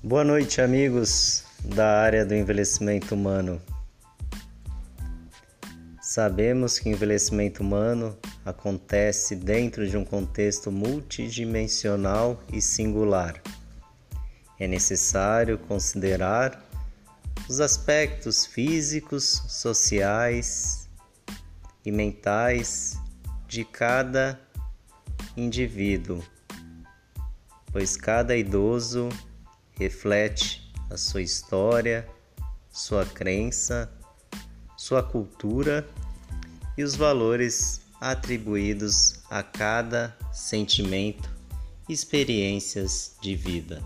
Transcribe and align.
Boa 0.00 0.22
noite, 0.22 0.60
amigos 0.60 1.42
da 1.64 2.00
área 2.00 2.24
do 2.24 2.32
envelhecimento 2.32 3.16
humano. 3.16 3.60
Sabemos 6.00 6.78
que 6.78 6.88
o 6.88 6.92
envelhecimento 6.92 7.64
humano 7.64 8.16
acontece 8.44 9.34
dentro 9.34 9.88
de 9.88 9.96
um 9.96 10.04
contexto 10.04 10.70
multidimensional 10.70 12.40
e 12.52 12.62
singular. 12.62 13.42
É 14.56 14.68
necessário 14.68 15.58
considerar 15.58 16.64
os 17.48 17.58
aspectos 17.58 18.46
físicos, 18.46 19.24
sociais 19.48 20.88
e 21.84 21.90
mentais 21.90 22.96
de 23.48 23.64
cada 23.64 24.40
indivíduo, 25.36 26.22
pois 27.72 27.96
cada 27.96 28.36
idoso 28.36 29.08
reflete 29.78 30.72
a 30.90 30.96
sua 30.96 31.22
história, 31.22 32.08
sua 32.70 33.04
crença, 33.04 33.90
sua 34.76 35.02
cultura 35.02 35.88
e 36.76 36.82
os 36.82 36.94
valores 36.94 37.80
atribuídos 38.00 39.20
a 39.30 39.42
cada 39.42 40.16
sentimento 40.32 41.28
experiências 41.88 43.16
de 43.20 43.34
vida. 43.34 43.82